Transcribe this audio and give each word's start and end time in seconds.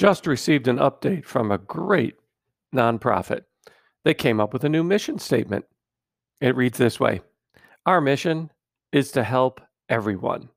Just 0.00 0.26
received 0.26 0.66
an 0.66 0.78
update 0.78 1.26
from 1.26 1.50
a 1.50 1.58
great 1.58 2.14
nonprofit. 2.74 3.42
They 4.02 4.14
came 4.14 4.40
up 4.40 4.54
with 4.54 4.64
a 4.64 4.68
new 4.70 4.82
mission 4.82 5.18
statement. 5.18 5.66
It 6.40 6.56
reads 6.56 6.78
this 6.78 6.98
way 6.98 7.20
Our 7.84 8.00
mission 8.00 8.50
is 8.92 9.12
to 9.12 9.22
help 9.22 9.60
everyone. 9.90 10.48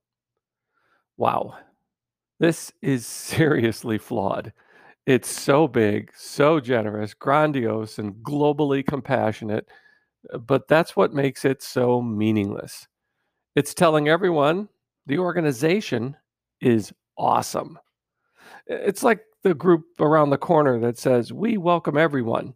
Wow. 1.17 1.57
This 2.39 2.71
is 2.81 3.05
seriously 3.05 3.97
flawed. 3.97 4.53
It's 5.06 5.29
so 5.29 5.67
big, 5.67 6.13
so 6.15 6.62
generous, 6.62 7.13
grandiose, 7.13 7.99
and 7.99 8.13
globally 8.23 8.87
compassionate, 8.87 9.67
but 10.39 10.69
that's 10.69 10.96
what 10.96 11.13
makes 11.13 11.44
it 11.44 11.62
so 11.62 12.01
meaningless. 12.01 12.87
It's 13.57 13.73
telling 13.73 14.07
everyone 14.07 14.69
the 15.05 15.17
organization 15.17 16.16
is 16.62 16.94
awesome. 17.17 17.77
It's 18.67 19.03
like 19.03 19.20
the 19.44 19.53
group 19.53 19.85
around 19.99 20.30
the 20.30 20.38
corner 20.38 20.80
that 20.80 20.98
says, 20.98 21.34
We 21.34 21.58
welcome 21.58 21.98
everyone, 21.98 22.54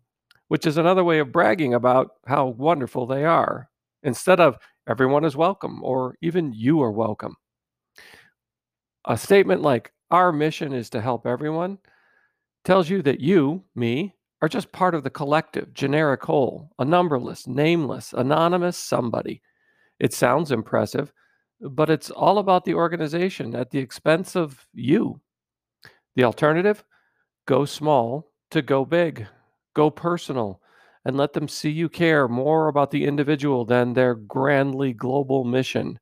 which 0.48 0.66
is 0.66 0.77
another 0.77 1.03
way 1.03 1.20
of 1.20 1.31
bragging 1.31 1.73
about 1.73 2.12
how 2.25 2.48
wonderful 2.48 3.05
they 3.05 3.25
are, 3.25 3.70
instead 4.03 4.39
of 4.39 4.57
everyone 4.88 5.26
is 5.26 5.35
welcome 5.35 5.84
or 5.84 6.15
even 6.21 6.53
you 6.53 6.81
are 6.81 6.91
welcome. 6.91 7.35
A 9.05 9.17
statement 9.17 9.62
like, 9.62 9.91
Our 10.12 10.31
mission 10.31 10.73
is 10.73 10.89
to 10.91 11.02
help 11.02 11.27
everyone 11.27 11.77
tells 12.63 12.90
you 12.90 13.01
that 13.01 13.21
you, 13.21 13.63
me, 13.76 14.13
are 14.41 14.49
just 14.49 14.71
part 14.71 14.93
of 14.93 15.04
the 15.04 15.09
collective, 15.09 15.73
generic 15.73 16.23
whole, 16.23 16.70
a 16.79 16.85
numberless, 16.85 17.48
nameless, 17.48 18.13
anonymous 18.13 18.77
somebody. 18.77 19.41
It 19.99 20.13
sounds 20.13 20.51
impressive, 20.51 21.12
but 21.59 21.90
it's 21.90 22.12
all 22.12 22.38
about 22.38 22.65
the 22.65 22.76
organization 22.76 23.55
at 23.55 23.71
the 23.71 23.79
expense 23.79 24.35
of 24.35 24.67
you. 24.73 25.20
The 26.17 26.23
alternative 26.23 26.84
go 27.45 27.66
small 27.66 28.31
to 28.49 28.63
go 28.63 28.85
big, 28.85 29.27
go 29.76 29.91
personal, 29.91 30.60
and 31.05 31.15
let 31.15 31.34
them 31.34 31.48
see 31.48 31.70
you 31.70 31.90
care 31.90 32.27
more 32.27 32.70
about 32.70 32.90
the 32.90 33.05
individual 33.05 33.65
than 33.65 33.93
their 33.93 34.15
grandly 34.15 34.93
global 34.93 35.43
mission. 35.43 35.99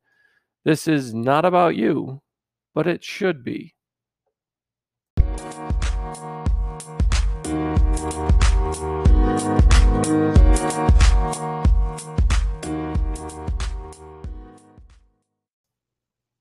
This 0.64 0.88
is 0.88 1.14
not 1.14 1.44
about 1.44 1.76
you, 1.76 2.22
but 2.74 2.88
it 2.88 3.04
should 3.04 3.44
be. 3.44 3.76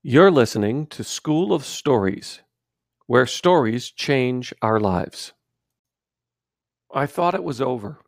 You're 0.01 0.31
listening 0.31 0.87
to 0.87 1.03
School 1.03 1.51
of 1.51 1.65
Stories, 1.65 2.39
where 3.07 3.25
stories 3.25 3.91
change 3.91 4.53
our 4.61 4.79
lives. 4.79 5.33
I 6.93 7.05
thought 7.05 7.35
it 7.35 7.43
was 7.43 7.61
over. 7.61 7.99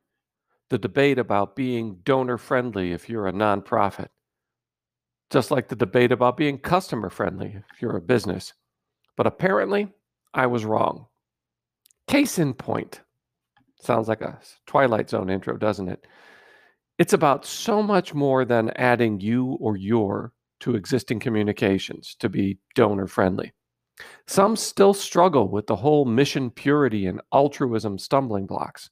The 0.69 0.77
debate 0.77 1.19
about 1.19 1.55
being 1.55 1.99
donor 2.03 2.37
friendly 2.37 2.91
if 2.91 3.09
you're 3.09 3.27
a 3.27 3.33
nonprofit, 3.33 4.07
just 5.29 5.51
like 5.51 5.67
the 5.67 5.75
debate 5.75 6.11
about 6.11 6.37
being 6.37 6.57
customer 6.57 7.09
friendly 7.09 7.61
if 7.71 7.81
you're 7.81 7.95
a 7.97 8.01
business. 8.01 8.53
But 9.15 9.27
apparently, 9.27 9.89
I 10.33 10.47
was 10.47 10.65
wrong. 10.65 11.07
Case 12.07 12.39
in 12.39 12.53
point. 12.53 13.01
Sounds 13.81 14.07
like 14.07 14.21
a 14.21 14.39
Twilight 14.65 15.09
Zone 15.09 15.29
intro, 15.29 15.57
doesn't 15.57 15.89
it? 15.89 16.05
It's 16.97 17.13
about 17.13 17.45
so 17.45 17.83
much 17.83 18.13
more 18.13 18.43
than 18.43 18.71
adding 18.71 19.19
you 19.19 19.57
or 19.59 19.77
your 19.77 20.33
to 20.61 20.75
existing 20.75 21.19
communications 21.19 22.15
to 22.19 22.29
be 22.29 22.57
donor 22.73 23.07
friendly. 23.07 23.53
Some 24.27 24.55
still 24.55 24.93
struggle 24.93 25.49
with 25.49 25.67
the 25.67 25.75
whole 25.75 26.05
mission 26.05 26.51
purity 26.51 27.05
and 27.05 27.21
altruism 27.33 27.97
stumbling 27.97 28.45
blocks. 28.45 28.89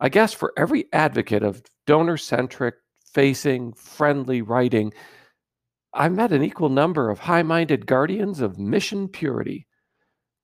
I 0.00 0.08
guess 0.08 0.32
for 0.32 0.52
every 0.56 0.86
advocate 0.92 1.42
of 1.42 1.62
donor 1.86 2.16
centric, 2.16 2.74
facing, 3.12 3.72
friendly 3.74 4.42
writing, 4.42 4.92
I've 5.94 6.12
met 6.12 6.32
an 6.32 6.42
equal 6.42 6.70
number 6.70 7.10
of 7.10 7.18
high 7.18 7.42
minded 7.42 7.86
guardians 7.86 8.40
of 8.40 8.58
mission 8.58 9.08
purity, 9.08 9.66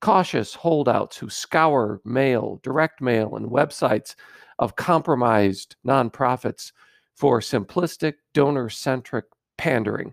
cautious 0.00 0.54
holdouts 0.54 1.16
who 1.16 1.30
scour 1.30 2.00
mail, 2.04 2.60
direct 2.62 3.00
mail, 3.00 3.34
and 3.34 3.50
websites 3.50 4.14
of 4.58 4.76
compromised 4.76 5.76
nonprofits 5.86 6.72
for 7.16 7.40
simplistic, 7.40 8.14
donor 8.34 8.68
centric 8.68 9.24
pandering. 9.56 10.12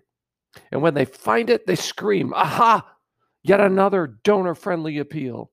And 0.71 0.81
when 0.81 0.93
they 0.93 1.05
find 1.05 1.49
it, 1.49 1.67
they 1.67 1.75
scream, 1.75 2.33
Aha! 2.33 2.94
Yet 3.47 3.59
another 3.59 4.07
donor 4.23 4.55
friendly 4.55 4.97
appeal. 4.97 5.51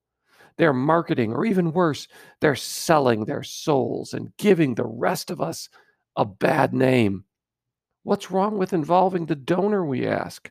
They're 0.57 0.73
marketing, 0.73 1.31
or 1.31 1.45
even 1.45 1.71
worse, 1.71 2.07
they're 2.41 2.55
selling 2.55 3.25
their 3.25 3.43
souls 3.43 4.15
and 4.15 4.35
giving 4.37 4.73
the 4.73 4.85
rest 4.85 5.29
of 5.29 5.39
us 5.39 5.69
a 6.15 6.25
bad 6.25 6.73
name. 6.73 7.25
What's 8.01 8.31
wrong 8.31 8.57
with 8.57 8.73
involving 8.73 9.27
the 9.27 9.35
donor, 9.35 9.85
we 9.85 10.07
ask? 10.07 10.49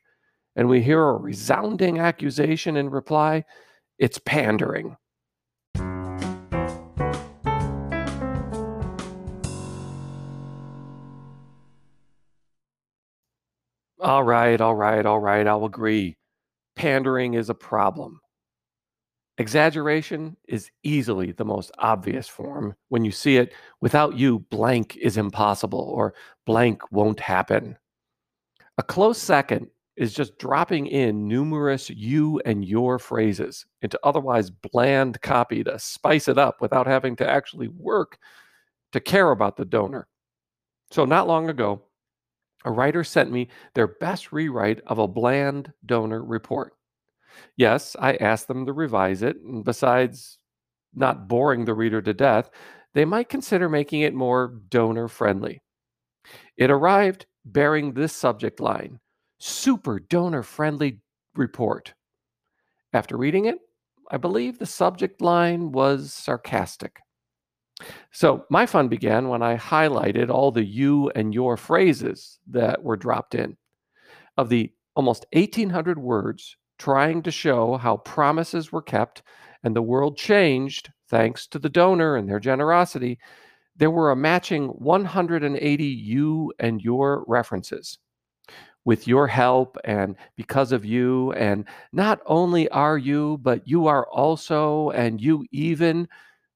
And 0.54 0.68
we 0.68 0.82
hear 0.82 1.02
a 1.02 1.16
resounding 1.16 1.98
accusation 1.98 2.76
in 2.76 2.90
reply 2.90 3.44
it's 3.98 4.20
pandering. 4.24 4.96
All 13.98 14.22
right, 14.22 14.60
all 14.60 14.76
right, 14.76 15.04
all 15.04 15.18
right, 15.18 15.44
I'll 15.44 15.64
agree. 15.64 16.16
Pandering 16.82 17.34
is 17.34 17.48
a 17.48 17.54
problem. 17.54 18.18
Exaggeration 19.38 20.36
is 20.48 20.68
easily 20.82 21.30
the 21.30 21.44
most 21.44 21.70
obvious 21.78 22.26
form. 22.26 22.74
When 22.88 23.04
you 23.04 23.12
see 23.12 23.36
it, 23.36 23.54
without 23.80 24.18
you, 24.18 24.40
blank 24.50 24.96
is 24.96 25.16
impossible 25.16 25.78
or 25.78 26.12
blank 26.44 26.82
won't 26.90 27.20
happen. 27.20 27.76
A 28.78 28.82
close 28.82 29.18
second 29.18 29.68
is 29.94 30.12
just 30.12 30.36
dropping 30.38 30.88
in 30.88 31.28
numerous 31.28 31.88
you 31.88 32.40
and 32.44 32.64
your 32.64 32.98
phrases 32.98 33.64
into 33.82 33.96
otherwise 34.02 34.50
bland 34.50 35.20
copy 35.20 35.62
to 35.62 35.78
spice 35.78 36.26
it 36.26 36.36
up 36.36 36.60
without 36.60 36.88
having 36.88 37.14
to 37.14 37.30
actually 37.30 37.68
work 37.68 38.18
to 38.90 38.98
care 38.98 39.30
about 39.30 39.56
the 39.56 39.64
donor. 39.64 40.08
So, 40.90 41.04
not 41.04 41.28
long 41.28 41.48
ago, 41.48 41.84
a 42.64 42.70
writer 42.70 43.04
sent 43.04 43.30
me 43.30 43.48
their 43.74 43.88
best 43.88 44.32
rewrite 44.32 44.80
of 44.86 44.98
a 44.98 45.08
bland 45.08 45.72
donor 45.84 46.24
report. 46.24 46.74
Yes, 47.56 47.96
I 47.98 48.14
asked 48.16 48.48
them 48.48 48.66
to 48.66 48.72
revise 48.72 49.22
it, 49.22 49.36
and 49.36 49.64
besides 49.64 50.38
not 50.94 51.28
boring 51.28 51.64
the 51.64 51.74
reader 51.74 52.02
to 52.02 52.12
death, 52.12 52.50
they 52.94 53.04
might 53.04 53.28
consider 53.28 53.68
making 53.68 54.02
it 54.02 54.14
more 54.14 54.60
donor 54.68 55.08
friendly. 55.08 55.62
It 56.56 56.70
arrived 56.70 57.26
bearing 57.44 57.92
this 57.92 58.12
subject 58.12 58.60
line 58.60 59.00
Super 59.38 59.98
donor 59.98 60.44
friendly 60.44 61.00
report. 61.34 61.94
After 62.92 63.16
reading 63.16 63.46
it, 63.46 63.58
I 64.08 64.18
believe 64.18 64.58
the 64.58 64.66
subject 64.66 65.20
line 65.20 65.72
was 65.72 66.12
sarcastic. 66.12 67.00
So 68.10 68.44
my 68.50 68.66
fun 68.66 68.88
began 68.88 69.28
when 69.28 69.42
I 69.42 69.56
highlighted 69.56 70.30
all 70.30 70.50
the 70.50 70.64
you 70.64 71.10
and 71.10 71.34
your 71.34 71.56
phrases 71.56 72.38
that 72.50 72.82
were 72.82 72.96
dropped 72.96 73.34
in. 73.34 73.56
Of 74.36 74.48
the 74.48 74.72
almost 74.94 75.26
1,800 75.32 75.98
words 75.98 76.56
trying 76.78 77.22
to 77.22 77.30
show 77.30 77.76
how 77.76 77.98
promises 77.98 78.72
were 78.72 78.82
kept 78.82 79.22
and 79.62 79.76
the 79.76 79.82
world 79.82 80.16
changed 80.16 80.90
thanks 81.08 81.46
to 81.46 81.58
the 81.58 81.68
donor 81.68 82.16
and 82.16 82.28
their 82.28 82.40
generosity, 82.40 83.18
there 83.76 83.90
were 83.90 84.10
a 84.10 84.16
matching 84.16 84.68
180 84.68 85.84
you 85.84 86.52
and 86.58 86.80
your 86.82 87.24
references. 87.26 87.98
With 88.84 89.06
your 89.06 89.28
help 89.28 89.78
and 89.84 90.16
because 90.36 90.72
of 90.72 90.84
you, 90.84 91.32
and 91.32 91.66
not 91.92 92.20
only 92.26 92.68
are 92.70 92.98
you, 92.98 93.38
but 93.40 93.66
you 93.66 93.86
are 93.86 94.08
also, 94.08 94.90
and 94.90 95.20
you 95.20 95.46
even 95.52 96.08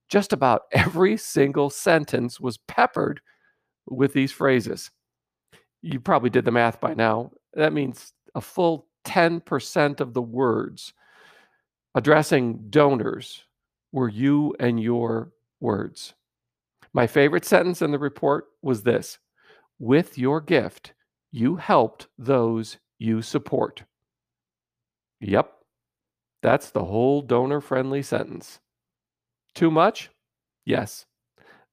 just 0.09 0.33
about 0.33 0.63
every 0.73 1.17
single 1.17 1.71
sentence 1.71 2.41
was 2.41 2.59
peppered 2.69 3.21
with 3.87 4.13
these 4.13 4.33
phrases. 4.33 4.91
You 5.83 6.01
probably 6.01 6.31
did 6.31 6.45
the 6.45 6.51
math 6.51 6.81
by 6.81 6.95
now. 6.95 7.33
That 7.55 7.73
means 7.73 8.13
a 8.35 8.41
full 8.41 8.87
10% 9.05 10.01
of 10.01 10.15
the 10.15 10.23
words 10.23 10.93
addressing 11.95 12.69
donors 12.69 13.45
were 13.91 14.09
you 14.09 14.55
and 14.61 14.81
your 14.81 15.33
words. 15.61 16.13
My 16.93 17.07
favorite 17.07 17.45
sentence 17.45 17.83
in 17.83 17.91
the 17.91 17.99
report 17.99 18.47
was 18.63 18.83
this 18.83 19.19
With 19.79 20.19
your 20.19 20.41
gift, 20.41 20.93
you 21.33 21.57
helped 21.57 22.07
those 22.19 22.79
you 22.99 23.23
support. 23.23 23.85
Yep, 25.21 25.51
that's 26.43 26.71
the 26.71 26.85
whole 26.85 27.23
donor 27.23 27.61
friendly 27.61 28.03
sentence. 28.03 28.61
Too 29.57 29.71
much? 29.71 30.11
Yes. 30.67 31.07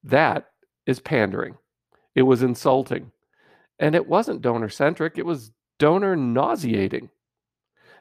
That 0.03 0.45
is 0.87 1.01
pandering. 1.01 1.57
It 2.15 2.23
was 2.23 2.41
insulting. 2.41 3.11
And 3.77 3.93
it 3.93 4.07
wasn't 4.07 4.41
donor 4.41 4.69
centric, 4.69 5.17
it 5.17 5.25
was 5.25 5.51
donor 5.79 6.15
nauseating. 6.15 7.09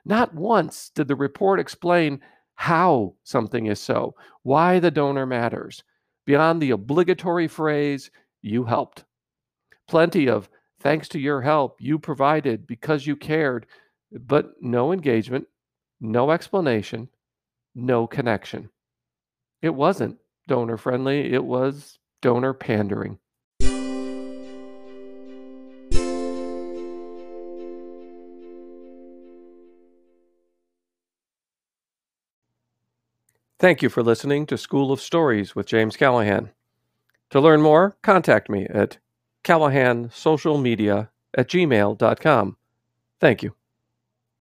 Not 0.05 0.35
once 0.35 0.91
did 0.95 1.09
the 1.09 1.17
report 1.17 1.59
explain 1.59 2.21
how 2.55 3.15
something 3.25 3.67
is 3.67 3.81
so, 3.81 4.15
why 4.45 4.79
the 4.79 4.91
donor 4.91 5.27
matters, 5.27 5.83
beyond 6.27 6.63
the 6.63 6.71
obligatory 6.71 7.49
phrase, 7.49 8.11
you 8.41 8.65
helped. 8.65 9.05
Plenty 9.89 10.29
of 10.29 10.49
thanks 10.81 11.09
to 11.09 11.19
your 11.19 11.41
help, 11.41 11.81
you 11.81 11.99
provided 11.99 12.69
because 12.69 13.05
you 13.07 13.17
cared, 13.17 13.67
but 14.13 14.53
no 14.61 14.93
engagement, 14.93 15.47
no 16.01 16.31
explanation, 16.31 17.09
no 17.75 18.07
connection. 18.07 18.69
It 19.63 19.77
wasn't 19.77 20.19
donor 20.49 20.77
friendly, 20.77 21.33
it 21.33 21.45
was 21.45 21.99
donor 22.21 22.53
pandering. 22.53 23.19
Thank 33.61 33.81
you 33.81 33.89
for 33.89 34.03
listening 34.03 34.47
to 34.47 34.59
School 34.59 34.91
of 34.91 35.01
Stories 35.01 35.55
with 35.55 35.67
James 35.67 35.97
Callahan. 35.97 36.51
To 37.31 37.41
learn 37.41 37.63
more, 37.63 37.97
contact 38.03 38.51
me 38.51 38.67
at 38.67 38.99
callahansocialmedia 39.45 41.09
at 41.35 41.49
gmail.com. 41.49 42.57
Thank 43.21 43.43
you. 43.45 43.55